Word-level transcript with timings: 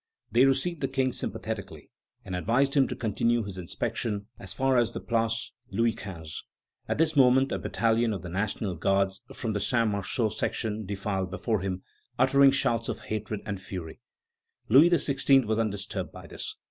They 0.31 0.45
received 0.47 0.81
the 0.81 0.87
King 0.87 1.11
sympathetically 1.11 1.91
and 2.25 2.35
advised 2.35 2.73
him 2.75 2.87
to 2.87 2.95
continue 2.95 3.43
his 3.43 3.59
inspection 3.59 4.25
as 4.39 4.51
far 4.51 4.77
as 4.79 4.91
the 4.93 4.99
Place 4.99 5.51
Louis 5.69 5.91
XV. 5.91 6.41
At 6.87 6.97
this 6.97 7.15
moment 7.15 7.51
a 7.51 7.59
battalion 7.59 8.11
of 8.11 8.23
the 8.23 8.29
National 8.29 8.73
Guards 8.75 9.21
from 9.35 9.53
the 9.53 9.59
Saint 9.59 9.91
Marceau 9.91 10.29
section 10.29 10.87
defiled 10.87 11.29
before 11.29 11.59
him, 11.59 11.83
uttering 12.17 12.49
shouts 12.49 12.89
of 12.89 13.01
hatred 13.01 13.41
and 13.45 13.61
fury. 13.61 14.01
Louis 14.69 14.89
XVI. 14.89 15.45
was 15.45 15.59
undisturbed 15.59 16.11
by 16.11 16.25
this. 16.25 16.55